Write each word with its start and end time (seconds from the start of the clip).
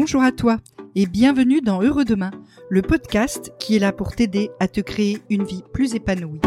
Bonjour 0.00 0.22
à 0.22 0.32
toi 0.32 0.56
et 0.94 1.04
bienvenue 1.04 1.60
dans 1.60 1.82
Heureux 1.82 2.06
Demain, 2.06 2.30
le 2.70 2.80
podcast 2.80 3.52
qui 3.58 3.76
est 3.76 3.78
là 3.78 3.92
pour 3.92 4.16
t'aider 4.16 4.50
à 4.58 4.66
te 4.66 4.80
créer 4.80 5.18
une 5.28 5.44
vie 5.44 5.62
plus 5.74 5.94
épanouie. 5.94 6.40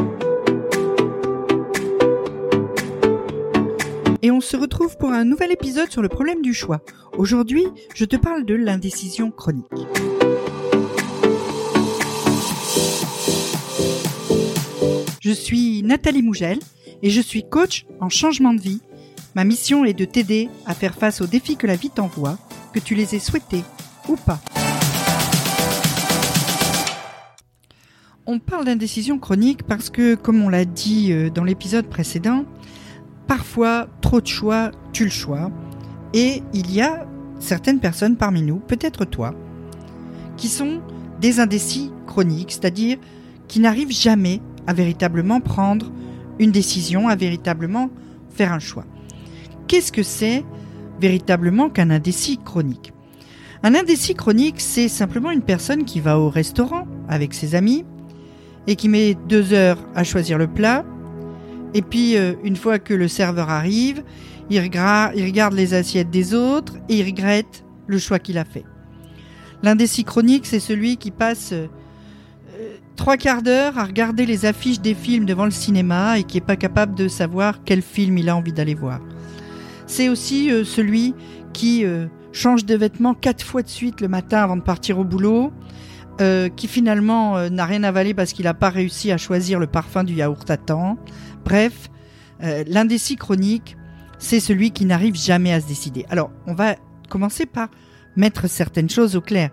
Et 4.23 4.31
on 4.31 4.41
se 4.41 4.57
retrouve 4.57 4.97
pour 4.97 5.11
un 5.11 5.23
nouvel 5.23 5.51
épisode 5.51 5.91
sur 5.91 6.01
le 6.01 6.09
problème 6.09 6.41
du 6.41 6.55
choix. 6.55 6.81
Aujourd'hui, 7.15 7.67
je 7.93 8.05
te 8.05 8.15
parle 8.15 8.43
de 8.43 8.55
l'indécision 8.55 9.29
chronique. 9.29 9.67
Je 15.21 15.31
suis 15.31 15.83
Nathalie 15.83 16.23
Mougel 16.23 16.57
et 17.03 17.11
je 17.11 17.21
suis 17.21 17.47
coach 17.47 17.85
en 18.01 18.09
changement 18.09 18.55
de 18.55 18.61
vie. 18.61 18.81
Ma 19.35 19.43
mission 19.43 19.85
est 19.85 19.93
de 19.93 20.05
t'aider 20.05 20.49
à 20.65 20.73
faire 20.73 20.95
face 20.95 21.21
aux 21.21 21.27
défis 21.27 21.55
que 21.55 21.67
la 21.67 21.75
vie 21.75 21.91
t'envoie, 21.91 22.39
que 22.73 22.79
tu 22.79 22.95
les 22.95 23.15
aies 23.15 23.19
souhaités 23.19 23.63
ou 24.09 24.15
pas. 24.15 24.41
On 28.25 28.39
parle 28.39 28.65
d'indécision 28.65 29.19
chronique 29.19 29.63
parce 29.63 29.89
que, 29.89 30.15
comme 30.15 30.41
on 30.41 30.49
l'a 30.49 30.65
dit 30.65 31.11
euh, 31.11 31.29
dans 31.29 31.43
l'épisode 31.43 31.87
précédent, 31.87 32.45
parfois 33.27 33.87
trop 34.01 34.21
de 34.21 34.27
choix 34.27 34.71
tue 34.93 35.03
le 35.03 35.09
choix. 35.09 35.51
Et 36.13 36.41
il 36.53 36.73
y 36.73 36.81
a 36.81 37.05
certaines 37.39 37.79
personnes 37.79 38.15
parmi 38.15 38.41
nous, 38.41 38.57
peut-être 38.59 39.05
toi, 39.05 39.33
qui 40.37 40.47
sont 40.47 40.81
des 41.19 41.39
indécis 41.39 41.91
chroniques, 42.07 42.51
c'est-à-dire 42.51 42.97
qui 43.47 43.59
n'arrivent 43.59 43.91
jamais 43.91 44.41
à 44.67 44.73
véritablement 44.73 45.41
prendre 45.41 45.91
une 46.39 46.51
décision, 46.51 47.09
à 47.09 47.15
véritablement 47.15 47.89
faire 48.29 48.53
un 48.53 48.59
choix. 48.59 48.85
Qu'est-ce 49.67 49.91
que 49.91 50.03
c'est 50.03 50.43
qu'un 51.73 51.89
indécis 51.89 52.39
chronique 52.43 52.93
Un 53.61 53.75
indécis 53.75 54.15
chronique, 54.15 54.61
c'est 54.61 54.87
simplement 54.87 55.31
une 55.31 55.41
personne 55.41 55.83
qui 55.83 55.99
va 55.99 56.17
au 56.17 56.29
restaurant 56.29 56.87
avec 57.09 57.33
ses 57.33 57.55
amis 57.55 57.83
et 58.67 58.75
qui 58.75 58.87
met 58.87 59.15
deux 59.27 59.53
heures 59.53 59.79
à 59.95 60.03
choisir 60.03 60.37
le 60.37 60.47
plat. 60.47 60.85
Et 61.73 61.81
puis, 61.81 62.15
euh, 62.15 62.35
une 62.43 62.55
fois 62.55 62.79
que 62.79 62.93
le 62.93 63.07
serveur 63.07 63.49
arrive, 63.49 64.03
il, 64.49 64.59
regarde 64.59 65.53
les 65.53 65.73
assiettes 65.73 66.09
des 66.09 66.33
autres 66.33 66.75
et 66.87 66.99
il 66.99 67.05
regrette 67.05 67.65
le 67.87 67.97
choix 67.97 68.19
qu'il 68.19 68.37
a 68.37 68.45
fait. 68.45 68.63
L'indécis 69.61 70.03
chronique, 70.03 70.45
c'est 70.45 70.59
celui 70.59 70.97
qui 70.97 71.11
passe 71.11 71.51
euh, 71.51 71.67
trois 72.95 73.17
quarts 73.17 73.41
d'heure 73.41 73.77
à 73.77 73.83
regarder 73.83 74.25
les 74.25 74.45
affiches 74.45 74.79
des 74.79 74.93
films 74.93 75.25
devant 75.25 75.45
le 75.45 75.51
cinéma 75.51 76.19
et 76.19 76.23
qui 76.23 76.37
n'est 76.37 76.45
pas 76.45 76.55
capable 76.55 76.95
de 76.95 77.07
savoir 77.07 77.63
quel 77.65 77.81
film 77.81 78.17
il 78.17 78.29
a 78.29 78.35
envie 78.35 78.53
d'aller 78.53 78.75
voir. 78.75 79.01
C'est 79.93 80.09
aussi 80.09 80.49
euh, 80.49 80.63
celui 80.63 81.13
qui 81.53 81.85
euh, 81.85 82.07
change 82.31 82.65
de 82.65 82.73
vêtements 82.73 83.13
quatre 83.13 83.45
fois 83.45 83.61
de 83.61 83.67
suite 83.67 84.01
le 84.01 84.07
matin 84.07 84.41
avant 84.41 84.57
de 84.57 84.63
partir 84.63 84.97
au 84.97 85.03
boulot, 85.03 85.53
euh, 86.19 86.49
qui 86.49 86.67
finalement 86.67 87.47
n'a 87.51 87.65
rien 87.65 87.83
avalé 87.83 88.15
parce 88.15 88.33
qu'il 88.33 88.45
n'a 88.45 88.55
pas 88.55 88.71
réussi 88.71 89.11
à 89.11 89.17
choisir 89.17 89.59
le 89.59 89.67
parfum 89.67 90.03
du 90.03 90.15
yaourt 90.15 90.49
à 90.49 90.57
temps. 90.57 90.97
Bref, 91.45 91.91
l'indécis 92.41 93.17
chronique, 93.17 93.77
c'est 94.17 94.39
celui 94.39 94.71
qui 94.71 94.85
n'arrive 94.85 95.13
jamais 95.13 95.53
à 95.53 95.61
se 95.61 95.67
décider. 95.67 96.07
Alors, 96.09 96.31
on 96.47 96.55
va 96.55 96.75
commencer 97.07 97.45
par 97.45 97.69
mettre 98.15 98.49
certaines 98.49 98.89
choses 98.89 99.15
au 99.15 99.21
clair. 99.21 99.51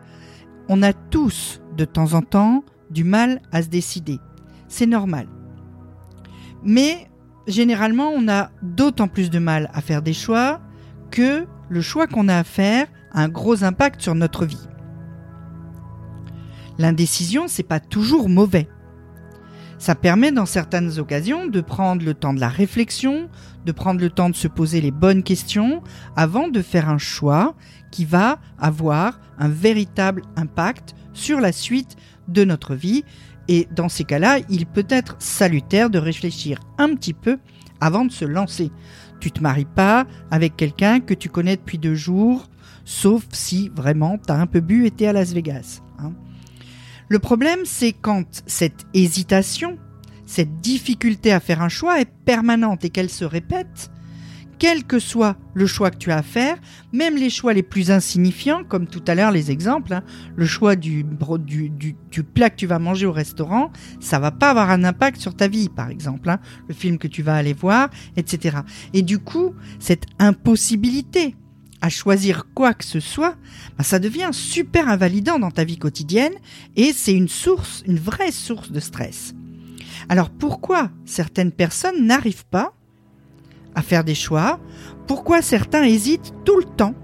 On 0.71 0.83
a 0.83 0.95
tous, 0.95 1.61
de 1.77 1.85
temps 1.85 2.15
en 2.15 2.23
temps, 2.23 2.65
du 2.89 3.05
mal 3.05 3.43
à 3.53 3.63
se 3.63 3.69
décider. 3.69 4.19
C'est 4.69 4.87
normal. 4.87 5.27
Mais 6.65 7.10
généralement, 7.51 8.11
on 8.15 8.29
a 8.29 8.51
d'autant 8.63 9.09
plus 9.09 9.31
de 9.31 9.39
mal 9.39 9.71
à 9.75 9.81
faire 9.81 10.03
des 10.03 10.13
choix 10.13 10.61
que 11.11 11.47
le 11.69 11.81
choix 11.81 12.07
qu'on 12.07 12.29
a 12.29 12.37
à 12.37 12.45
faire 12.45 12.87
a 13.13 13.23
un 13.23 13.29
gros 13.29 13.65
impact 13.65 14.01
sur 14.01 14.15
notre 14.15 14.45
vie. 14.45 14.69
L'indécision, 16.79 17.47
c'est 17.47 17.63
pas 17.63 17.81
toujours 17.81 18.29
mauvais. 18.29 18.69
Ça 19.79 19.95
permet 19.95 20.31
dans 20.31 20.47
certaines 20.47 20.99
occasions 20.99 21.47
de 21.47 21.61
prendre 21.61 22.05
le 22.05 22.13
temps 22.13 22.35
de 22.35 22.41
la 22.41 22.49
réflexion, 22.49 23.31
de 23.65 23.73
prendre 23.73 24.01
le 24.01 24.11
temps 24.11 24.29
de 24.29 24.37
se 24.37 24.49
poser 24.49 24.81
les 24.81 24.91
bonnes 24.91 25.23
questions 25.23 25.83
avant 26.17 26.49
de 26.49 26.61
faire 26.61 26.89
un 26.89 26.99
choix 26.99 27.55
qui 27.91 28.05
va 28.05 28.39
avoir 28.59 29.21
un 29.39 29.49
véritable 29.49 30.23
impact 30.37 30.95
sur 31.13 31.41
la 31.41 31.53
suite 31.53 31.97
de 32.29 32.45
notre 32.45 32.75
vie 32.75 33.05
et 33.51 33.67
dans 33.75 33.89
ces 33.89 34.05
cas-là, 34.05 34.39
il 34.49 34.65
peut 34.65 34.87
être 34.89 35.17
salutaire 35.19 35.91
de 35.91 35.99
réfléchir 35.99 36.61
un 36.79 36.95
petit 36.95 37.13
peu 37.13 37.41
avant 37.81 38.05
de 38.05 38.13
se 38.13 38.25
lancer. 38.25 38.71
Tu 39.19 39.33
te 39.33 39.43
maries 39.43 39.65
pas 39.65 40.07
avec 40.31 40.57
quelqu'un 40.57 41.01
que 41.01 41.15
tu 41.15 41.29
connais 41.29 41.57
depuis 41.57 41.77
deux 41.77 41.97
jours, 41.97 42.49
sauf 42.85 43.25
si 43.33 43.69
vraiment 43.75 44.19
tu 44.19 44.33
as 44.33 44.37
un 44.37 44.47
peu 44.47 44.61
bu 44.61 44.87
et 44.87 44.93
es 45.01 45.07
à 45.09 45.13
Las 45.13 45.33
Vegas. 45.33 45.83
Hein. 45.99 46.13
Le 47.09 47.19
problème, 47.19 47.59
c'est 47.65 47.93
quand 47.93 48.45
cette 48.47 48.87
hésitation, 48.95 49.79
cette 50.27 50.61
difficulté 50.61 51.33
à 51.33 51.41
faire 51.41 51.61
un 51.61 51.69
choix 51.69 52.01
est 52.01 52.11
permanente 52.25 52.85
et 52.85 52.91
qu'elle 52.91 53.11
se 53.11 53.25
répète, 53.25 53.91
quel 54.61 54.85
que 54.85 54.99
soit 54.99 55.37
le 55.55 55.67
choix 55.67 55.91
que 55.91 55.97
tu 55.97 56.13
as 56.13 56.19
à 56.19 56.23
faire, 56.23 56.59
même 56.93 57.17
les 57.17 57.31
choix 57.31 57.55
les 57.55 57.63
plus 57.63 57.91
insignifiants, 57.91 58.63
comme 58.63 58.87
tout 58.87 59.03
à 59.07 59.15
l'heure 59.15 59.33
les 59.33 59.51
exemples, 59.51 59.95
hein, 59.95 60.05
le 60.37 60.45
choix 60.45 60.77
du, 60.77 61.05
plat 62.35 62.51
que 62.51 62.57
tu 62.57 62.67
vas 62.67 62.79
manger 62.79 63.07
au 63.07 63.13
restaurant, 63.13 63.73
ça 64.01 64.19
va 64.19 64.31
pas 64.31 64.51
avoir 64.51 64.71
un 64.71 64.85
impact 64.85 65.19
sur 65.19 65.35
ta 65.35 65.49
vie, 65.49 65.71
par 65.71 65.89
exemple, 65.89 66.29
hein, 66.29 66.39
le 66.69 66.75
film 66.75 66.99
que 66.99 67.09
tu 67.09 67.23
vas 67.23 67.37
aller 67.37 67.55
voir, 67.55 67.89
etc. 68.19 68.59
Et 68.93 69.01
du 69.01 69.19
coup, 69.19 69.55
cette 69.79 70.05
impossibilité 70.19 71.35
à 71.81 71.89
choisir 71.89 72.45
quoi 72.55 72.75
que 72.75 72.85
ce 72.85 73.01
soit, 73.01 73.37
bah, 73.79 73.85
ça 73.85 73.99
devient 73.99 74.29
super 74.33 74.89
invalidant 74.89 75.39
dans 75.39 75.51
ta 75.51 75.65
vie 75.65 75.79
quotidienne 75.79 76.35
et 76.77 76.93
c'est 76.93 77.15
une 77.15 77.29
source, 77.29 77.83
une 77.87 77.99
vraie 77.99 78.33
source 78.33 78.71
de 78.71 78.81
stress. 78.81 79.35
Alors 80.11 80.29
pourquoi 80.29 80.91
certaines 81.07 81.53
personnes 81.53 82.07
n'arrivent 82.07 82.45
pas 82.45 82.75
à 83.75 83.83
faire 83.83 84.05
des 84.05 84.15
choix, 84.15 84.59
pourquoi 85.07 85.43
certains 85.43 85.85
hésitent 85.85 86.33
tout 86.45 86.59
le 86.59 86.65
temps 86.65 86.95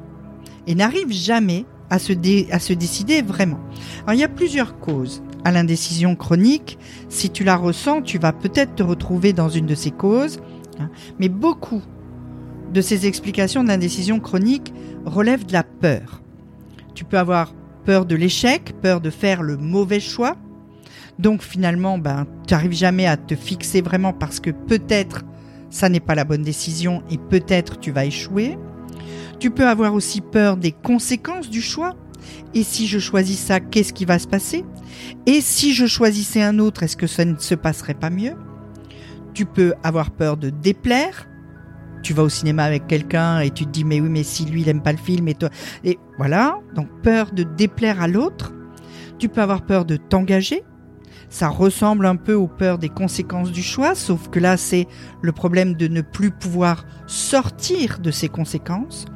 et 0.66 0.74
n'arrivent 0.74 1.12
jamais 1.12 1.64
à 1.90 1.98
se, 1.98 2.12
à 2.52 2.58
se 2.58 2.72
décider 2.72 3.22
vraiment. 3.22 3.60
Alors, 4.02 4.14
il 4.14 4.20
y 4.20 4.24
a 4.24 4.28
plusieurs 4.28 4.78
causes 4.78 5.22
à 5.44 5.52
l'indécision 5.52 6.16
chronique. 6.16 6.78
Si 7.08 7.30
tu 7.30 7.44
la 7.44 7.56
ressens, 7.56 8.02
tu 8.02 8.18
vas 8.18 8.32
peut-être 8.32 8.74
te 8.74 8.82
retrouver 8.82 9.32
dans 9.32 9.48
une 9.48 9.66
de 9.66 9.74
ces 9.74 9.92
causes. 9.92 10.40
Hein. 10.80 10.90
Mais 11.18 11.28
beaucoup 11.28 11.82
de 12.72 12.80
ces 12.80 13.06
explications 13.06 13.62
de 13.62 13.68
l'indécision 13.68 14.18
chronique 14.18 14.74
relèvent 15.04 15.46
de 15.46 15.52
la 15.52 15.62
peur. 15.62 16.22
Tu 16.94 17.04
peux 17.04 17.18
avoir 17.18 17.54
peur 17.84 18.06
de 18.06 18.16
l'échec, 18.16 18.74
peur 18.82 19.00
de 19.00 19.10
faire 19.10 19.42
le 19.42 19.56
mauvais 19.56 20.00
choix. 20.00 20.36
Donc 21.18 21.42
finalement, 21.42 21.98
ben, 21.98 22.26
tu 22.46 22.52
n'arrives 22.52 22.72
jamais 22.72 23.06
à 23.06 23.16
te 23.16 23.36
fixer 23.36 23.80
vraiment 23.80 24.12
parce 24.12 24.40
que 24.40 24.50
peut-être 24.50 25.24
ça 25.70 25.88
n'est 25.88 26.00
pas 26.00 26.14
la 26.14 26.24
bonne 26.24 26.42
décision 26.42 27.02
et 27.10 27.18
peut-être 27.18 27.78
tu 27.78 27.90
vas 27.90 28.04
échouer. 28.04 28.58
Tu 29.38 29.50
peux 29.50 29.66
avoir 29.66 29.94
aussi 29.94 30.20
peur 30.20 30.56
des 30.56 30.72
conséquences 30.72 31.50
du 31.50 31.60
choix. 31.60 31.94
Et 32.54 32.62
si 32.62 32.86
je 32.86 32.98
choisis 32.98 33.38
ça, 33.38 33.60
qu'est-ce 33.60 33.92
qui 33.92 34.04
va 34.04 34.18
se 34.18 34.26
passer? 34.26 34.64
Et 35.26 35.40
si 35.40 35.74
je 35.74 35.86
choisissais 35.86 36.42
un 36.42 36.58
autre, 36.58 36.82
est-ce 36.82 36.96
que 36.96 37.06
ça 37.06 37.24
ne 37.24 37.36
se 37.36 37.54
passerait 37.54 37.94
pas 37.94 38.10
mieux? 38.10 38.34
Tu 39.34 39.44
peux 39.44 39.74
avoir 39.82 40.10
peur 40.10 40.36
de 40.36 40.50
déplaire. 40.50 41.28
Tu 42.02 42.14
vas 42.14 42.22
au 42.22 42.28
cinéma 42.28 42.64
avec 42.64 42.86
quelqu'un 42.86 43.40
et 43.40 43.50
tu 43.50 43.66
te 43.66 43.70
dis 43.70 43.84
mais 43.84 44.00
oui 44.00 44.08
mais 44.08 44.22
si 44.22 44.44
lui 44.44 44.62
il 44.62 44.68
aime 44.68 44.82
pas 44.82 44.92
le 44.92 44.98
film 44.98 45.26
et 45.26 45.34
toi 45.34 45.50
et 45.82 45.98
voilà 46.18 46.60
donc 46.76 46.88
peur 47.02 47.32
de 47.32 47.42
déplaire 47.42 48.00
à 48.00 48.08
l'autre. 48.08 48.54
Tu 49.18 49.28
peux 49.28 49.40
avoir 49.40 49.66
peur 49.66 49.84
de 49.84 49.96
t'engager 49.96 50.62
ça 51.28 51.48
ressemble 51.48 52.06
un 52.06 52.16
peu 52.16 52.34
aux 52.34 52.46
peurs 52.46 52.78
des 52.78 52.88
conséquences 52.88 53.50
du 53.50 53.62
choix, 53.62 53.94
sauf 53.94 54.28
que 54.28 54.38
là, 54.38 54.56
c'est 54.56 54.86
le 55.22 55.32
problème 55.32 55.74
de 55.74 55.88
ne 55.88 56.00
plus 56.00 56.30
pouvoir 56.30 56.84
sortir 57.06 57.98
de 57.98 58.10
ces 58.10 58.28
conséquences. 58.28 59.06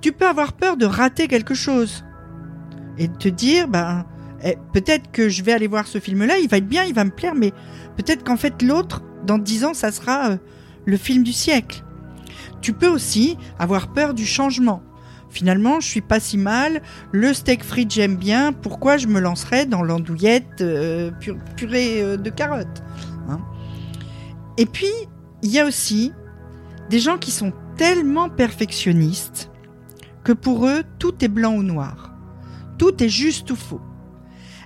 Tu 0.00 0.12
peux 0.12 0.26
avoir 0.26 0.52
peur 0.52 0.76
de 0.76 0.86
rater 0.86 1.28
quelque 1.28 1.54
chose 1.54 2.04
et 2.98 3.08
te 3.08 3.28
dire, 3.28 3.68
ben, 3.68 4.04
eh, 4.44 4.56
peut-être 4.72 5.10
que 5.10 5.28
je 5.28 5.42
vais 5.42 5.52
aller 5.52 5.66
voir 5.66 5.86
ce 5.86 5.98
film-là, 5.98 6.38
il 6.38 6.48
va 6.48 6.58
être 6.58 6.68
bien, 6.68 6.84
il 6.84 6.94
va 6.94 7.04
me 7.04 7.10
plaire, 7.10 7.34
mais 7.34 7.52
peut-être 7.96 8.24
qu'en 8.24 8.36
fait 8.36 8.62
l'autre, 8.62 9.02
dans 9.24 9.38
dix 9.38 9.64
ans, 9.64 9.74
ça 9.74 9.90
sera 9.90 10.30
euh, 10.30 10.36
le 10.84 10.96
film 10.96 11.22
du 11.22 11.32
siècle. 11.32 11.84
Tu 12.60 12.72
peux 12.72 12.88
aussi 12.88 13.36
avoir 13.58 13.92
peur 13.92 14.14
du 14.14 14.26
changement 14.26 14.82
finalement, 15.30 15.80
je 15.80 15.88
suis 15.88 16.00
pas 16.00 16.20
si 16.20 16.38
mal. 16.38 16.82
Le 17.12 17.32
steak 17.32 17.64
frites, 17.64 17.90
j'aime 17.90 18.16
bien. 18.16 18.52
Pourquoi 18.52 18.96
je 18.96 19.06
me 19.06 19.20
lancerais 19.20 19.66
dans 19.66 19.82
l'andouillette 19.82 20.60
euh, 20.60 21.10
purée 21.56 22.02
euh, 22.02 22.16
de 22.16 22.30
carottes 22.30 22.82
hein? 23.28 23.40
Et 24.56 24.66
puis, 24.66 24.92
il 25.42 25.50
y 25.50 25.58
a 25.58 25.66
aussi 25.66 26.12
des 26.90 26.98
gens 26.98 27.18
qui 27.18 27.30
sont 27.30 27.52
tellement 27.76 28.28
perfectionnistes 28.28 29.50
que 30.24 30.32
pour 30.32 30.66
eux, 30.66 30.82
tout 30.98 31.24
est 31.24 31.28
blanc 31.28 31.54
ou 31.54 31.62
noir. 31.62 32.14
Tout 32.76 33.02
est 33.02 33.08
juste 33.08 33.50
ou 33.50 33.56
faux. 33.56 33.80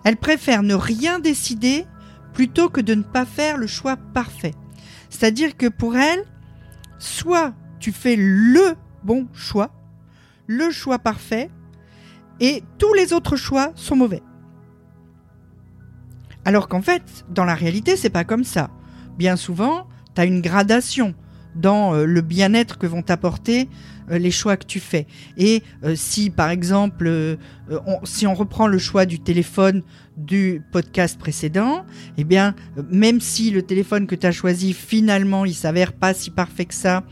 Elles 0.05 0.17
préfèrent 0.17 0.63
ne 0.63 0.75
rien 0.75 1.19
décider 1.19 1.87
plutôt 2.33 2.69
que 2.69 2.81
de 2.81 2.95
ne 2.95 3.03
pas 3.03 3.25
faire 3.25 3.57
le 3.57 3.67
choix 3.67 3.97
parfait. 3.97 4.55
C'est-à-dire 5.11 5.57
que 5.57 5.67
pour 5.67 5.97
elles, 5.97 6.25
soit 6.99 7.53
tu 7.79 7.93
fais 7.93 8.17
le 8.17 8.75
bon 9.05 9.29
choix, 9.35 9.71
le 10.47 10.71
choix 10.71 10.99
parfait, 10.99 11.51
et 12.41 12.63
tous 12.79 12.93
les 12.95 13.13
autres 13.13 13.37
choix 13.37 13.73
sont 13.75 13.97
mauvais. 13.97 14.23
Alors 16.45 16.69
qu'en 16.69 16.83
fait, 16.83 17.25
dans 17.31 17.45
la 17.45 17.55
réalité, 17.55 17.97
c'est 17.97 18.11
pas 18.11 18.25
comme 18.25 18.45
ça. 18.45 18.71
Bien 19.17 19.37
souvent, 19.37 19.87
tu 20.15 20.21
as 20.21 20.25
une 20.25 20.41
gradation 20.41 21.15
dans 21.55 21.95
euh, 21.95 22.05
le 22.05 22.21
bien-être 22.23 22.79
que 22.79 22.87
vont 22.87 23.03
t'apporter 23.03 23.69
euh, 24.11 24.19
les 24.19 24.31
choix 24.31 24.57
que 24.57 24.67
tu 24.67 24.81
fais. 24.81 25.07
Et 25.37 25.63
euh, 25.85 25.95
si, 25.95 26.31
par 26.31 26.51
exemple, 26.51 27.39
si 28.05 28.27
on 28.27 28.35
reprend 28.35 28.67
le 28.67 28.79
choix 28.79 29.07
du 29.07 29.21
téléphone 29.21 29.83
du 30.17 30.63
podcast 30.73 31.19
précédent, 31.19 31.85
eh 32.17 32.25
bien, 32.25 32.55
même 32.91 33.21
si 33.21 33.51
le 33.51 33.63
téléphone 33.63 34.07
que 34.07 34.15
tu 34.15 34.27
as 34.27 34.33
choisi, 34.33 34.73
finalement, 34.73 35.45
il 35.45 35.55
s'avère 35.55 35.93
pas 35.93 36.15
si 36.15 36.31
parfait 36.31 36.65
que 36.65 36.75
ça, 36.75 37.05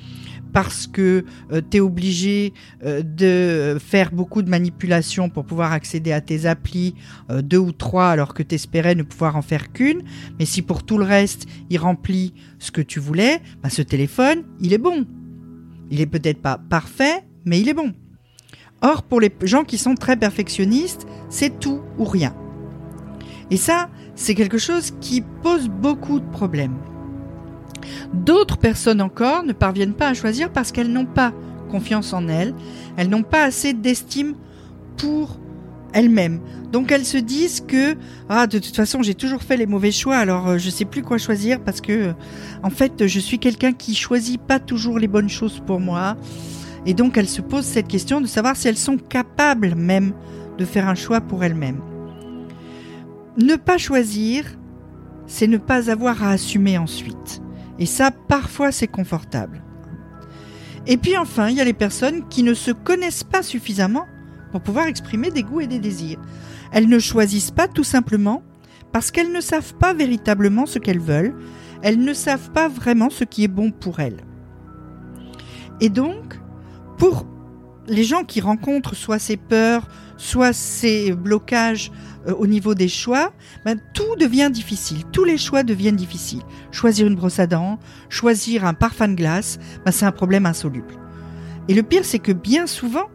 parce 0.53 0.87
que 0.87 1.25
euh, 1.53 1.61
tu 1.69 1.79
es 1.79 1.81
obligé 1.81 2.53
euh, 2.85 3.03
de 3.03 3.79
faire 3.79 4.13
beaucoup 4.13 4.43
de 4.43 4.51
manipulations 4.51 5.29
pour 5.29 5.45
pouvoir 5.45 5.73
accéder 5.73 6.13
à 6.13 6.21
tes 6.21 6.47
applis, 6.47 6.95
euh, 7.31 7.43
deux 7.43 7.59
ou 7.59 7.73
trois, 7.73 8.09
alors 8.09 8.35
que 8.35 8.43
tu 8.43 8.55
espérais 8.55 8.95
ne 8.95 9.03
pouvoir 9.03 9.37
en 9.37 9.43
faire 9.43 9.73
qu'une. 9.73 10.03
Mais 10.39 10.45
si 10.45 10.63
pour 10.63 10.83
tout 10.83 10.99
le 10.99 11.05
reste, 11.05 11.47
il 11.71 11.79
remplit 11.79 12.35
ce 12.59 12.71
que 12.71 12.81
tu 12.81 13.01
voulais, 13.01 13.41
bah, 13.63 13.71
ce 13.71 13.83
téléphone, 13.83 14.45
il 14.61 14.73
est 14.73 14.79
bon. 14.79 15.07
Il 15.91 16.01
est 16.01 16.07
peut-être 16.07 16.41
pas 16.41 16.59
parfait, 16.59 17.25
mais 17.45 17.61
il 17.61 17.69
est 17.69 17.75
bon. 17.75 17.93
Or, 18.83 19.03
pour 19.03 19.21
les 19.21 19.33
gens 19.43 19.65
qui 19.65 19.77
sont 19.77 19.95
très 19.95 20.17
perfectionnistes, 20.17 21.07
c'est 21.29 21.59
tout 21.61 21.81
ou 21.99 22.05
rien. 22.05 22.35
Et 23.51 23.57
ça, 23.57 23.91
c'est 24.15 24.35
quelque 24.35 24.59
chose 24.59 24.93
qui 25.01 25.23
pose 25.43 25.69
beaucoup 25.69 26.21
de 26.21 26.31
problèmes. 26.31 26.77
D'autres 28.13 28.59
personnes 28.59 29.01
encore 29.01 29.43
ne 29.45 29.53
parviennent 29.53 29.95
pas 29.95 30.09
à 30.09 30.15
choisir 30.15 30.51
parce 30.53 30.73
qu'elles 30.73 30.93
n'ont 30.93 31.07
pas 31.07 31.33
confiance 31.71 32.13
en 32.13 32.29
elles, 32.29 32.55
elles 32.97 33.09
n'ont 33.09 33.23
pas 33.23 33.45
assez 33.45 33.73
d'estime 33.73 34.35
pour 34.97 35.39
elles-mêmes. 35.93 36.41
Donc 36.73 36.93
elles 36.93 37.05
se 37.05 37.17
disent 37.17 37.61
que 37.67 37.97
ah 38.29 38.47
de 38.47 38.59
toute 38.59 38.77
façon 38.77 39.03
j'ai 39.03 39.15
toujours 39.15 39.43
fait 39.43 39.57
les 39.57 39.67
mauvais 39.67 39.91
choix 39.91 40.17
alors 40.17 40.49
euh, 40.49 40.59
je 40.59 40.71
sais 40.71 40.85
plus 40.85 41.03
quoi 41.03 41.19
choisir 41.19 41.61
parce 41.61 41.81
que 41.81 41.93
euh, 41.93 42.13
en 42.63 42.71
fait 42.71 43.07
je 43.07 43.19
suis 43.19 43.39
quelqu'un 43.39 43.73
qui 43.73 43.95
choisit 43.95 44.41
pas 44.41 44.61
toujours 44.61 44.99
les 44.99 45.09
bonnes 45.09 45.29
choses 45.29 45.61
pour 45.67 45.81
moi 45.81 46.17
et 46.87 46.95
donc 46.95 47.17
elles 47.17 47.29
se 47.29 47.41
posent 47.41 47.65
cette 47.65 47.89
question 47.89 48.21
de 48.21 48.27
savoir 48.27 48.57
si 48.57 48.69
elles 48.69 48.77
sont 48.77 48.99
capables 48.99 49.75
même 49.75 50.13
de 50.59 50.65
faire 50.65 50.89
un 50.89 50.95
choix 50.95 51.21
pour 51.21 51.43
elles-mêmes. 51.43 51.81
Ne 53.37 53.57
pas 53.57 53.79
choisir, 53.79 54.45
c'est 55.27 55.47
ne 55.47 55.57
pas 55.57 55.91
avoir 55.91 56.23
à 56.23 56.31
assumer 56.31 56.79
ensuite. 56.79 57.41
Et 57.81 57.87
ça, 57.87 58.11
parfois, 58.11 58.71
c'est 58.71 58.87
confortable. 58.87 59.63
Et 60.87 60.97
puis 60.97 61.17
enfin, 61.17 61.49
il 61.49 61.57
y 61.57 61.61
a 61.61 61.65
les 61.65 61.73
personnes 61.73 62.29
qui 62.29 62.43
ne 62.43 62.55
se 62.55 62.71
connaissent 62.71 63.25
pas 63.25 63.43
suffisamment 63.43 64.07
pour 64.53 64.61
pouvoir 64.61 64.87
exprimer 64.87 65.31
des 65.31 65.43
goûts 65.43 65.61
et 65.61 65.67
des 65.67 65.79
désirs. 65.79 66.21
Elles 66.73 66.89
ne 66.89 66.99
choisissent 66.99 67.51
pas 67.51 67.69
tout 67.69 67.85
simplement 67.85 68.43
parce 68.93 69.11
qu'elles 69.11 69.33
ne 69.33 69.41
savent 69.41 69.75
pas 69.75 69.95
véritablement 69.95 70.67
ce 70.67 70.79
qu'elles 70.79 71.01
veulent, 71.01 71.35
elles 71.83 71.99
ne 71.99 72.13
savent 72.13 72.51
pas 72.51 72.69
vraiment 72.69 73.11
ce 73.11 73.25
qui 73.25 73.45
est 73.45 73.49
bon 73.49 73.71
pour 73.71 74.01
elles. 74.01 74.25
Et 75.81 75.89
donc, 75.89 76.39
pour 76.99 77.27
les 77.87 78.05
gens 78.05 78.25
qui 78.25 78.41
rencontrent 78.41 78.95
soit 78.95 79.19
ces 79.19 79.37
peurs, 79.37 79.89
soit 80.17 80.53
ces 80.53 81.13
blocages 81.13 81.91
euh, 82.27 82.35
au 82.35 82.47
niveau 82.47 82.75
des 82.75 82.89
choix, 82.89 83.33
ben, 83.65 83.79
tout 83.95 84.17
devient 84.19 84.51
difficile. 84.53 85.05
Tous 85.13 85.25
les 85.25 85.39
choix 85.39 85.63
deviennent 85.63 85.97
difficiles. 85.97 86.43
Choisir 86.71 87.07
une 87.07 87.15
brosse 87.15 87.39
à 87.39 87.47
dents, 87.47 87.79
choisir 88.09 88.65
un 88.65 88.75
parfum 88.75 89.09
de 89.09 89.15
glace, 89.15 89.59
ben, 89.85 89.93
c'est 89.93 90.05
un 90.05 90.13
problème 90.13 90.47
insoluble. 90.47 90.95
Et 91.69 91.75
le 91.75 91.83
pire, 91.83 92.05
c'est 92.05 92.19
que 92.19 92.33
bien 92.33 92.67
souvent, 92.67 93.09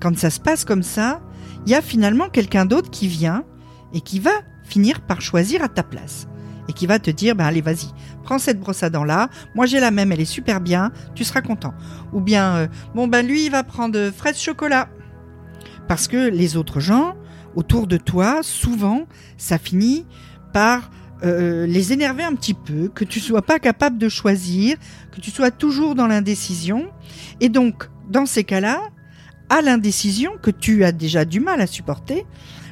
quand 0.00 0.16
ça 0.16 0.30
se 0.30 0.40
passe 0.40 0.64
comme 0.64 0.82
ça, 0.82 1.20
il 1.66 1.72
y 1.72 1.74
a 1.74 1.82
finalement 1.82 2.28
quelqu'un 2.28 2.64
d'autre 2.64 2.90
qui 2.90 3.08
vient 3.08 3.44
et 3.92 4.00
qui 4.00 4.18
va 4.18 4.32
finir 4.64 5.00
par 5.00 5.20
choisir 5.20 5.62
à 5.62 5.68
ta 5.68 5.82
place. 5.82 6.26
Et 6.68 6.72
qui 6.72 6.86
va 6.86 6.98
te 6.98 7.10
dire, 7.10 7.34
ben 7.34 7.44
allez, 7.44 7.60
vas-y, 7.60 7.88
prends 8.22 8.38
cette 8.38 8.60
brosse 8.60 8.82
à 8.82 8.90
dents 8.90 9.04
là, 9.04 9.28
moi 9.54 9.66
j'ai 9.66 9.80
la 9.80 9.90
même, 9.90 10.12
elle 10.12 10.20
est 10.20 10.24
super 10.24 10.60
bien, 10.60 10.92
tu 11.14 11.24
seras 11.24 11.40
content. 11.40 11.74
Ou 12.12 12.20
bien, 12.20 12.54
euh, 12.54 12.66
bon 12.94 13.08
ben 13.08 13.26
lui, 13.26 13.46
il 13.46 13.50
va 13.50 13.64
prendre 13.64 14.10
fraise 14.10 14.38
chocolat. 14.38 14.88
Parce 15.88 16.06
que 16.06 16.28
les 16.28 16.56
autres 16.56 16.78
gens, 16.78 17.16
autour 17.54 17.86
de 17.86 17.96
toi, 17.96 18.42
souvent, 18.42 19.06
ça 19.36 19.58
finit 19.58 20.04
par 20.52 20.90
euh, 21.24 21.66
les 21.66 21.92
énerver 21.92 22.24
un 22.24 22.34
petit 22.34 22.54
peu, 22.54 22.88
que 22.88 23.04
tu 23.04 23.20
sois 23.20 23.42
pas 23.42 23.58
capable 23.58 23.98
de 23.98 24.08
choisir, 24.08 24.76
que 25.12 25.20
tu 25.20 25.30
sois 25.30 25.50
toujours 25.50 25.94
dans 25.94 26.06
l'indécision. 26.06 26.90
Et 27.40 27.48
donc, 27.48 27.88
dans 28.10 28.26
ces 28.26 28.44
cas-là, 28.44 28.80
à 29.48 29.62
l'indécision 29.62 30.32
que 30.42 30.50
tu 30.50 30.84
as 30.84 30.92
déjà 30.92 31.24
du 31.24 31.40
mal 31.40 31.60
à 31.60 31.66
supporter, 31.66 32.26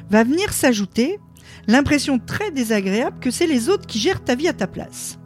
va 0.09 0.23
venir 0.23 0.51
s'ajouter 0.51 1.19
l'impression 1.67 2.19
très 2.19 2.51
désagréable 2.51 3.19
que 3.19 3.31
c'est 3.31 3.47
les 3.47 3.69
autres 3.69 3.85
qui 3.85 3.99
gèrent 3.99 4.23
ta 4.23 4.35
vie 4.35 4.47
à 4.47 4.53
ta 4.53 4.67
place. 4.67 5.19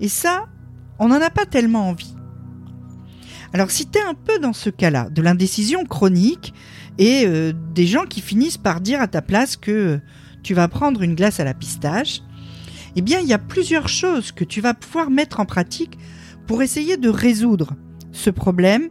Et 0.00 0.08
ça, 0.08 0.46
on 0.98 1.08
n'en 1.08 1.20
a 1.20 1.30
pas 1.30 1.46
tellement 1.46 1.88
envie. 1.88 2.14
Alors 3.52 3.70
si 3.70 3.88
tu 3.88 3.98
es 3.98 4.02
un 4.02 4.14
peu 4.14 4.38
dans 4.38 4.52
ce 4.52 4.70
cas-là, 4.70 5.08
de 5.10 5.22
l'indécision 5.22 5.84
chronique, 5.84 6.52
et 6.98 7.24
euh, 7.26 7.52
des 7.74 7.86
gens 7.86 8.04
qui 8.04 8.20
finissent 8.20 8.58
par 8.58 8.80
dire 8.80 9.00
à 9.00 9.06
ta 9.06 9.22
place 9.22 9.56
que 9.56 10.00
tu 10.42 10.52
vas 10.54 10.68
prendre 10.68 11.02
une 11.02 11.14
glace 11.14 11.40
à 11.40 11.44
la 11.44 11.54
pistache, 11.54 12.22
eh 12.96 13.02
bien, 13.02 13.20
il 13.20 13.28
y 13.28 13.32
a 13.32 13.38
plusieurs 13.38 13.88
choses 13.88 14.32
que 14.32 14.44
tu 14.44 14.60
vas 14.60 14.74
pouvoir 14.74 15.10
mettre 15.10 15.40
en 15.40 15.46
pratique 15.46 15.98
pour 16.46 16.62
essayer 16.62 16.96
de 16.96 17.08
résoudre 17.08 17.74
ce 18.10 18.30
problème 18.30 18.88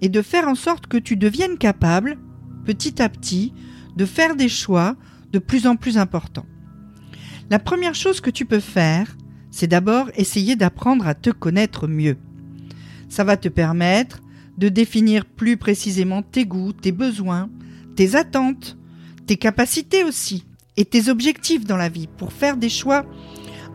et 0.00 0.08
de 0.08 0.22
faire 0.22 0.48
en 0.48 0.54
sorte 0.54 0.86
que 0.86 0.96
tu 0.96 1.16
deviennes 1.16 1.58
capable, 1.58 2.16
petit 2.64 3.02
à 3.02 3.08
petit, 3.08 3.52
de 3.96 4.06
faire 4.06 4.36
des 4.36 4.48
choix 4.48 4.96
de 5.32 5.38
plus 5.38 5.66
en 5.66 5.76
plus 5.76 5.98
importants. 5.98 6.46
La 7.50 7.58
première 7.58 7.94
chose 7.94 8.20
que 8.20 8.30
tu 8.30 8.46
peux 8.46 8.60
faire, 8.60 9.16
c'est 9.50 9.66
d'abord 9.66 10.08
essayer 10.14 10.56
d'apprendre 10.56 11.06
à 11.06 11.14
te 11.14 11.30
connaître 11.30 11.86
mieux. 11.88 12.16
Ça 13.10 13.24
va 13.24 13.36
te 13.36 13.48
permettre 13.48 14.20
de 14.56 14.70
définir 14.70 15.26
plus 15.26 15.58
précisément 15.58 16.22
tes 16.22 16.46
goûts, 16.46 16.72
tes 16.72 16.92
besoins, 16.92 17.50
tes 17.96 18.16
attentes, 18.16 18.78
tes 19.26 19.36
capacités 19.36 20.04
aussi, 20.04 20.46
et 20.76 20.84
tes 20.86 21.10
objectifs 21.10 21.66
dans 21.66 21.76
la 21.76 21.90
vie 21.90 22.06
pour 22.06 22.32
faire 22.32 22.56
des 22.56 22.70
choix 22.70 23.04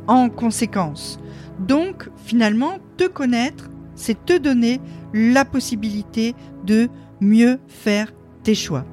en 0.08 0.30
conséquence. 0.30 1.20
Donc, 1.60 2.10
finalement, 2.26 2.80
te 2.98 3.08
connaître, 3.08 3.70
c'est 3.96 4.26
te 4.26 4.38
donner 4.38 4.80
la 5.14 5.46
possibilité 5.46 6.34
de 6.66 6.90
mieux 7.22 7.60
faire 7.68 8.12
tes 8.44 8.56
choix. 8.56 8.86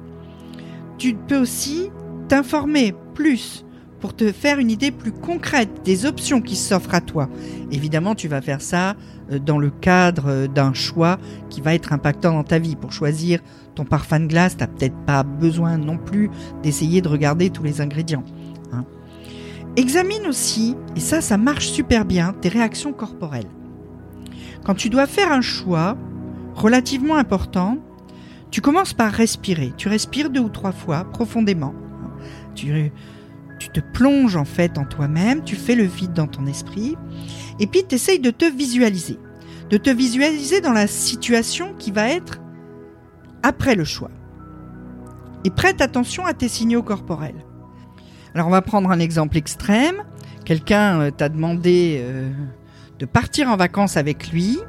Tu 0.97 1.15
peux 1.15 1.39
aussi 1.39 1.89
t'informer 2.27 2.93
plus 3.15 3.65
pour 4.03 4.13
te 4.13 4.33
faire 4.33 4.59
une 4.59 4.69
idée 4.69 4.91
plus 4.91 5.13
concrète 5.13 5.69
des 5.85 6.05
options 6.05 6.41
qui 6.41 6.57
s'offrent 6.57 6.93
à 6.93 6.99
toi. 6.99 7.29
Évidemment, 7.71 8.15
tu 8.15 8.27
vas 8.27 8.41
faire 8.41 8.59
ça 8.59 8.97
euh, 9.31 9.39
dans 9.39 9.57
le 9.57 9.69
cadre 9.69 10.25
euh, 10.27 10.47
d'un 10.47 10.73
choix 10.73 11.17
qui 11.49 11.61
va 11.61 11.73
être 11.73 11.93
impactant 11.93 12.33
dans 12.33 12.43
ta 12.43 12.59
vie. 12.59 12.75
Pour 12.75 12.91
choisir 12.91 13.39
ton 13.75 13.85
parfum 13.85 14.19
de 14.19 14.25
glace, 14.25 14.57
tu 14.57 14.59
n'as 14.59 14.67
peut-être 14.67 14.97
pas 15.05 15.23
besoin 15.23 15.77
non 15.77 15.97
plus 15.97 16.29
d'essayer 16.63 16.99
de 16.99 17.07
regarder 17.07 17.49
tous 17.49 17.63
les 17.63 17.79
ingrédients. 17.79 18.25
Hein. 18.73 18.83
Examine 19.77 20.27
aussi, 20.27 20.75
et 20.97 20.99
ça, 20.99 21.21
ça 21.21 21.37
marche 21.37 21.69
super 21.69 22.03
bien, 22.03 22.33
tes 22.33 22.49
réactions 22.49 22.91
corporelles. 22.91 23.47
Quand 24.65 24.75
tu 24.75 24.89
dois 24.89 25.07
faire 25.07 25.31
un 25.31 25.39
choix 25.39 25.95
relativement 26.55 27.15
important, 27.15 27.77
tu 28.51 28.59
commences 28.59 28.93
par 28.93 29.13
respirer. 29.13 29.71
Tu 29.77 29.87
respires 29.87 30.29
deux 30.29 30.41
ou 30.41 30.49
trois 30.49 30.73
fois 30.73 31.05
profondément. 31.05 31.73
Tu 32.53 32.91
tu 33.63 33.69
te 33.69 33.79
plonges 33.79 34.35
en 34.35 34.43
fait 34.43 34.77
en 34.77 34.83
toi-même, 34.83 35.43
tu 35.43 35.55
fais 35.55 35.75
le 35.75 35.85
vide 35.85 36.11
dans 36.11 36.27
ton 36.27 36.45
esprit, 36.47 36.97
et 37.59 37.67
puis 37.67 37.83
tu 37.87 37.95
essayes 37.95 38.19
de 38.19 38.29
te 38.29 38.43
visualiser, 38.43 39.17
de 39.69 39.77
te 39.77 39.89
visualiser 39.89 40.59
dans 40.59 40.73
la 40.73 40.87
situation 40.87 41.73
qui 41.79 41.91
va 41.91 42.09
être 42.09 42.41
après 43.41 43.75
le 43.75 43.85
choix. 43.85 44.11
Et 45.45 45.49
prête 45.49 45.79
attention 45.81 46.25
à 46.25 46.33
tes 46.33 46.49
signaux 46.49 46.83
corporels. 46.83 47.45
Alors 48.35 48.47
on 48.47 48.51
va 48.51 48.61
prendre 48.61 48.89
un 48.91 48.99
exemple 48.99 49.37
extrême. 49.37 50.03
Quelqu'un 50.43 50.99
euh, 50.99 51.11
t'a 51.11 51.29
demandé 51.29 52.01
euh, 52.01 52.29
de 52.99 53.05
partir 53.05 53.49
en 53.49 53.55
vacances 53.55 53.95
avec 53.95 54.29
lui 54.31 54.59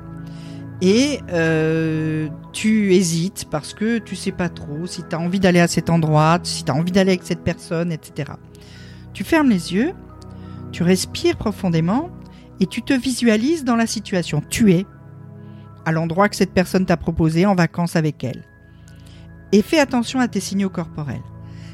et 0.82 1.20
euh, 1.32 2.28
tu 2.52 2.94
hésites 2.94 3.46
parce 3.50 3.74
que 3.74 3.98
tu 3.98 4.14
sais 4.14 4.32
pas 4.32 4.48
trop 4.48 4.86
si 4.86 5.02
tu 5.02 5.16
as 5.16 5.18
envie 5.18 5.40
d'aller 5.40 5.60
à 5.60 5.66
cet 5.66 5.90
endroit, 5.90 6.38
si 6.44 6.64
tu 6.64 6.70
as 6.70 6.74
envie 6.74 6.92
d'aller 6.92 7.12
avec 7.12 7.24
cette 7.24 7.42
personne, 7.42 7.90
etc. 7.90 8.32
Tu 9.14 9.24
fermes 9.24 9.48
les 9.48 9.72
yeux, 9.72 9.94
tu 10.72 10.82
respires 10.82 11.36
profondément 11.36 12.10
et 12.60 12.66
tu 12.66 12.82
te 12.82 12.92
visualises 12.92 13.64
dans 13.64 13.76
la 13.76 13.86
situation. 13.86 14.42
Tu 14.50 14.72
es 14.72 14.86
à 15.84 15.92
l'endroit 15.92 16.28
que 16.28 16.36
cette 16.36 16.52
personne 16.52 16.84
t'a 16.84 16.96
proposé 16.96 17.46
en 17.46 17.54
vacances 17.54 17.96
avec 17.96 18.24
elle. 18.24 18.44
Et 19.52 19.62
fais 19.62 19.78
attention 19.78 20.18
à 20.18 20.28
tes 20.28 20.40
signaux 20.40 20.68
corporels. 20.68 21.22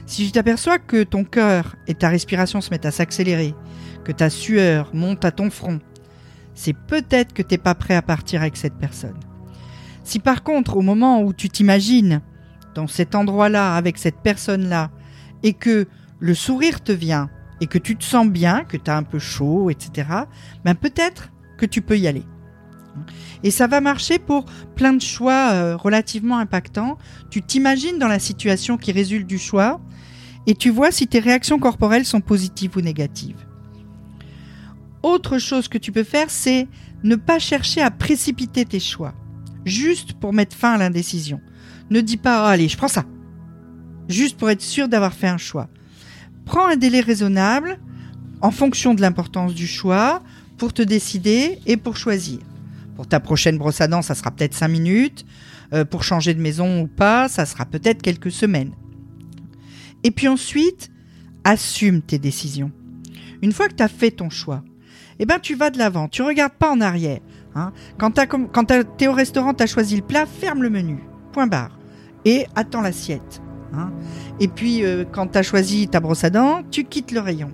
Si 0.05 0.27
tu 0.27 0.33
t'aperçois 0.33 0.79
que 0.79 1.03
ton 1.03 1.25
cœur 1.25 1.77
et 1.87 1.95
ta 1.95 2.09
respiration 2.09 2.61
se 2.61 2.71
mettent 2.71 2.87
à 2.87 2.91
s'accélérer, 2.91 3.55
que 4.05 4.13
ta 4.13 4.29
sueur 4.29 4.91
monte 4.93 5.25
à 5.25 5.31
ton 5.31 5.51
front, 5.51 5.79
c'est 6.55 6.75
peut-être 6.75 7.33
que 7.33 7.43
tu 7.43 7.55
n'es 7.55 7.59
pas 7.59 7.75
prêt 7.75 7.95
à 7.95 8.03
partir 8.03 8.43
avec 8.43 8.57
cette 8.57 8.75
personne. 8.75 9.19
Si 10.05 10.19
par 10.19 10.43
contre, 10.43 10.77
au 10.77 10.83
moment 10.83 11.23
où 11.23 11.33
tu 11.33 11.49
t'imagines 11.49 12.21
dans 12.75 12.87
cet 12.87 13.15
endroit-là 13.15 13.77
avec 13.77 13.99
cette 13.99 14.21
personne-là 14.21 14.91
et 15.43 15.53
que 15.55 15.87
le 16.21 16.35
sourire 16.35 16.83
te 16.83 16.93
vient 16.93 17.31
et 17.61 17.67
que 17.67 17.79
tu 17.79 17.97
te 17.97 18.05
sens 18.05 18.29
bien, 18.29 18.65
que 18.65 18.77
tu 18.77 18.91
as 18.91 18.97
un 18.97 19.03
peu 19.03 19.19
chaud, 19.19 19.71
etc., 19.71 20.09
ben 20.65 20.75
peut-être 20.75 21.31
que 21.59 21.67
tu 21.67 21.83
peux 21.83 21.99
y 21.99 22.07
aller. 22.07 22.25
Et 23.43 23.51
ça 23.51 23.67
va 23.67 23.81
marcher 23.81 24.19
pour 24.19 24.45
plein 24.77 24.93
de 24.93 25.03
choix 25.03 25.53
euh, 25.53 25.77
relativement 25.77 26.39
impactants. 26.39 26.99
Tu 27.31 27.43
t'imagines 27.43 27.99
dans 27.99 28.09
la 28.09 28.19
situation 28.19 28.77
qui 28.77 28.93
résulte 28.93 29.27
du 29.27 29.39
choix 29.39 29.81
et 30.47 30.55
tu 30.55 30.71
vois 30.71 30.91
si 30.91 31.07
tes 31.07 31.21
réactions 31.21 31.59
corporelles 31.59 32.05
sont 32.05 32.21
positives 32.21 32.77
ou 32.77 32.81
négatives. 32.81 33.47
Autre 35.03 35.39
chose 35.39 35.69
que 35.69 35.79
tu 35.79 35.93
peux 35.93 36.05
faire, 36.05 36.31
c'est 36.31 36.69
ne 37.03 37.17
pas 37.17 37.39
chercher 37.39 37.81
à 37.81 37.91
précipiter 37.91 38.67
tes 38.67 38.81
choix, 38.81 39.15
juste 39.65 40.15
pour 40.15 40.33
mettre 40.33 40.57
fin 40.57 40.73
à 40.73 40.79
l'indécision. 40.79 41.41
Ne 41.89 42.03
dis 42.03 42.19
pas, 42.19 42.43
oh, 42.43 42.49
allez, 42.49 42.69
je 42.69 42.77
prends 42.77 42.89
ça, 42.89 43.05
juste 44.09 44.37
pour 44.37 44.51
être 44.51 44.61
sûr 44.61 44.89
d'avoir 44.89 45.15
fait 45.15 45.29
un 45.29 45.39
choix. 45.39 45.69
Prends 46.45 46.67
un 46.67 46.77
délai 46.77 47.01
raisonnable 47.01 47.79
en 48.41 48.51
fonction 48.51 48.95
de 48.95 49.01
l'importance 49.01 49.55
du 49.55 49.67
choix 49.67 50.23
pour 50.59 50.73
te 50.73 50.83
décider 50.83 51.59
et 51.67 51.77
pour 51.77 51.97
choisir. 51.97 52.39
Pour 52.97 53.07
ta 53.07 53.21
prochaine 53.21 53.59
brosse 53.59 53.81
à 53.81 53.89
dents, 53.89 54.03
ça 54.03 54.15
sera 54.15 54.31
peut-être 54.31 54.55
5 54.55 54.69
minutes. 54.69 55.25
Euh, 55.73 55.85
pour 55.85 56.03
changer 56.03 56.35
de 56.35 56.41
maison 56.41 56.83
ou 56.83 56.87
pas, 56.87 57.29
ça 57.29 57.47
sera 57.47 57.65
peut-être 57.65 58.03
quelques 58.03 58.33
semaines. 58.33 58.73
Et 60.03 60.11
puis 60.11 60.29
ensuite, 60.29 60.91
assume 61.45 62.03
tes 62.03 62.19
décisions. 62.19 62.73
Une 63.43 63.53
fois 63.53 63.69
que 63.69 63.75
tu 63.75 63.83
as 63.83 63.89
fait 63.89 64.11
ton 64.11 64.31
choix, 64.31 64.63
eh 65.19 65.27
ben 65.27 65.39
tu 65.39 65.55
vas 65.55 65.71
de 65.71 65.79
l'avant, 65.79 66.09
tu 66.09 66.23
regardes 66.23 66.55
pas 66.55 66.71
en 66.71 66.81
arrière. 66.81 67.21
Hein. 67.55 67.73
Quand 67.99 68.13
tu 68.13 69.05
es 69.05 69.09
au 69.09 69.13
restaurant, 69.13 69.55
tu 69.55 69.63
as 69.63 69.67
choisi 69.67 69.97
le 69.97 70.03
plat, 70.03 70.27
ferme 70.27 70.63
le 70.63 70.71
menu, 70.71 70.99
point 71.33 71.47
barre, 71.47 71.79
et 72.25 72.47
attends 72.55 72.81
l'assiette. 72.81 73.41
Hein. 73.75 73.91
Et 74.41 74.49
puis, 74.49 74.85
euh, 74.85 75.05
quand 75.11 75.29
tu 75.29 75.39
as 75.39 75.43
choisi 75.43 75.89
ta 75.89 76.01
brosse 76.01 76.25
à 76.25 76.31
dents, 76.31 76.63
tu 76.71 76.85
quittes 76.85 77.13
le 77.13 77.21
rayon. 77.21 77.51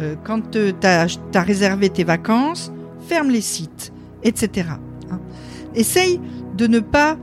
Euh, 0.00 0.16
quand 0.24 0.50
tu 0.50 0.74
as, 0.82 1.06
réservé 1.42 1.90
tes 1.90 2.04
vacances, 2.04 2.72
ferme 3.08 3.30
les 3.30 3.40
sites, 3.40 3.92
etc. 4.22 4.68
Hein. 5.10 5.20
Essaye 5.74 6.20
de 6.56 6.66
ne 6.66 6.80
pas 6.80 7.16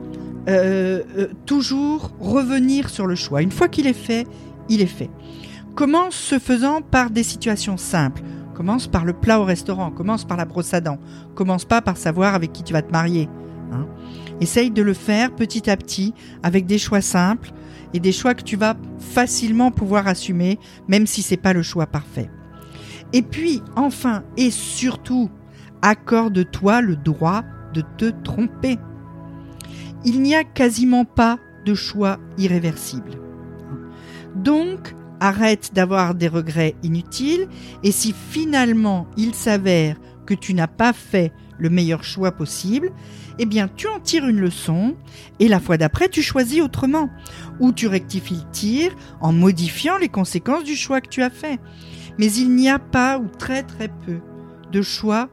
euh, 0.50 1.28
toujours 1.46 2.12
revenir 2.20 2.90
sur 2.90 3.08
le 3.08 3.16
choix. 3.16 3.42
Une 3.42 3.52
fois 3.52 3.68
qu'il 3.68 3.88
est 3.88 3.94
fait, 3.94 4.26
il 4.70 4.82
est 4.82 4.86
fait. 4.86 5.10
Commence 5.76 6.16
ce 6.16 6.40
faisant 6.40 6.82
par 6.82 7.10
des 7.10 7.24
situations 7.24 7.78
simples. 7.78 8.22
Commence 8.54 8.88
par 8.88 9.06
le 9.06 9.14
plat 9.14 9.40
au 9.40 9.44
restaurant, 9.44 9.90
commence 9.90 10.26
par 10.26 10.38
la 10.38 10.46
brosse 10.46 10.74
à 10.74 10.82
dents. 10.82 11.00
Commence 11.36 11.66
pas 11.66 11.82
par 11.82 11.98
savoir 11.98 12.36
avec 12.36 12.54
qui 12.54 12.64
tu 12.64 12.74
vas 12.74 12.82
te 12.82 12.92
marier. 12.92 13.30
Hein. 13.72 13.88
Essaye 14.40 14.72
de 14.72 14.82
le 14.82 14.94
faire 14.94 15.36
petit 15.36 15.70
à 15.70 15.78
petit 15.78 16.14
avec 16.44 16.66
des 16.66 16.78
choix 16.78 17.02
simples 17.02 17.52
et 17.94 18.00
des 18.00 18.12
choix 18.12 18.34
que 18.34 18.44
tu 18.44 18.56
vas 18.56 18.76
facilement 19.00 19.72
pouvoir 19.72 20.08
assumer, 20.08 20.60
même 20.88 21.08
si 21.08 21.22
c'est 21.22 21.38
pas 21.38 21.54
le 21.54 21.64
choix 21.64 21.88
parfait. 21.88 22.30
Et 23.14 23.22
puis, 23.22 23.62
enfin 23.76 24.24
et 24.38 24.52
surtout, 24.52 25.30
accorde-toi 25.82 26.82
le 26.82 26.96
droit 26.96 27.44
de 27.74 27.84
te 27.98 28.06
tromper. 28.24 28.78
Il 30.06 30.22
n'y 30.22 30.36
a 30.36 30.44
quasiment 30.44 31.06
pas 31.06 31.38
de 31.66 31.74
choix 31.74 32.20
irréversible. 32.38 33.20
Donc, 34.36 34.96
arrête 35.20 35.72
d'avoir 35.74 36.16
des 36.16 36.28
regrets 36.28 36.76
inutiles 36.84 37.48
et 37.84 37.92
si 37.92 38.14
finalement 38.14 39.08
il 39.18 39.36
s'avère 39.36 39.98
que 40.26 40.34
tu 40.34 40.54
n'as 40.54 40.68
pas 40.68 40.94
fait 40.94 41.32
le 41.58 41.70
meilleur 41.70 42.04
choix 42.04 42.32
possible, 42.32 42.92
eh 43.40 43.46
bien 43.46 43.68
tu 43.68 43.88
en 43.88 44.00
tires 44.00 44.28
une 44.28 44.40
leçon 44.40 44.96
et 45.40 45.48
la 45.48 45.60
fois 45.60 45.78
d'après 45.78 46.10
tu 46.10 46.22
choisis 46.22 46.62
autrement 46.62 47.10
ou 47.60 47.72
tu 47.72 47.88
rectifies 47.88 48.36
le 48.36 48.52
tir 48.52 48.96
en 49.20 49.32
modifiant 49.32 49.98
les 49.98 50.10
conséquences 50.10 50.64
du 50.64 50.76
choix 50.76 51.02
que 51.02 51.10
tu 51.10 51.22
as 51.22 51.30
fait. 51.30 51.60
Mais 52.18 52.32
il 52.32 52.56
n'y 52.56 52.70
a 52.70 52.80
pas 52.80 53.20
ou 53.20 53.28
très 53.28 53.64
très 53.64 53.88
peu 53.88 54.20
de 54.72 54.82
choix 54.82 55.30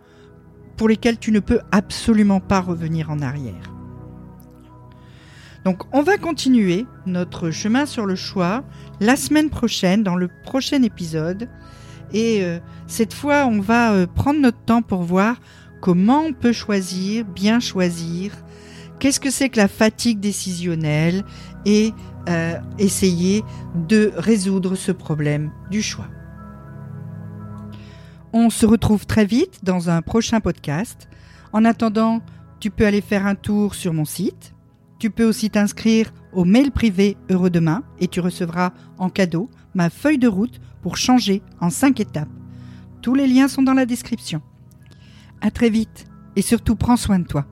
pour 0.76 0.88
lesquels 0.88 1.18
tu 1.18 1.33
ne 1.33 1.40
peux 1.40 1.61
absolument 1.73 2.40
pas 2.40 2.61
revenir 2.61 3.11
en 3.11 3.21
arrière. 3.21 3.75
Donc 5.64 5.83
on 5.92 6.02
va 6.02 6.16
continuer 6.18 6.87
notre 7.04 7.50
chemin 7.50 7.85
sur 7.85 8.07
le 8.07 8.14
choix 8.14 8.64
la 9.00 9.16
semaine 9.16 9.50
prochaine 9.50 10.02
dans 10.02 10.16
le 10.16 10.28
prochain 10.45 10.83
épisode 10.83 11.49
et 12.12 12.43
euh, 12.43 12.59
cette 12.87 13.15
fois 13.15 13.47
on 13.47 13.61
va 13.61 13.93
euh, 13.93 14.07
prendre 14.07 14.41
notre 14.41 14.61
temps 14.61 14.83
pour 14.83 15.03
voir 15.03 15.37
comment 15.81 16.23
on 16.23 16.33
peut 16.33 16.53
choisir, 16.53 17.25
bien 17.25 17.61
choisir, 17.61 18.33
qu'est-ce 18.99 19.21
que 19.21 19.31
c'est 19.31 19.49
que 19.49 19.59
la 19.59 19.69
fatigue 19.69 20.21
décisionnelle 20.21 21.25
et 21.65 21.93
euh, 22.29 22.59
essayer 22.79 23.45
de 23.88 24.12
résoudre 24.17 24.75
ce 24.75 24.93
problème 24.93 25.50
du 25.71 25.83
choix. 25.83 26.09
On 28.33 28.50
se 28.50 28.67
retrouve 28.67 29.07
très 29.07 29.25
vite 29.25 29.61
dans 29.62 29.88
un 29.88 30.03
prochain 30.03 30.41
podcast. 30.41 31.09
En 31.53 31.65
attendant, 31.65 32.21
tu 32.61 32.71
peux 32.71 32.87
aller 32.87 33.00
faire 33.00 33.27
un 33.27 33.35
tour 33.35 33.75
sur 33.75 33.95
mon 33.95 34.05
site. 34.05 34.55
Tu 34.99 35.11
peux 35.11 35.25
aussi 35.25 35.49
t'inscrire 35.49 36.12
au 36.33 36.45
mail 36.45 36.71
privé 36.71 37.17
Heureux 37.31 37.50
Demain 37.50 37.85
et 38.00 38.09
tu 38.09 38.21
recevras 38.21 38.73
en 38.99 39.09
cadeau 39.09 39.49
ma 39.75 39.88
feuille 39.88 40.19
de 40.19 40.29
route 40.29 40.61
pour 40.82 40.97
changer 40.97 41.42
en 41.61 41.70
5 41.70 42.00
étapes. 42.00 42.28
Tous 43.02 43.14
les 43.14 43.26
liens 43.26 43.49
sont 43.49 43.62
dans 43.62 43.75
la 43.75 43.87
description. 43.87 44.42
À 45.40 45.50
très 45.50 45.70
vite 45.70 46.06
et 46.37 46.42
surtout 46.42 46.76
prends 46.76 46.97
soin 46.97 47.18
de 47.18 47.26
toi. 47.26 47.47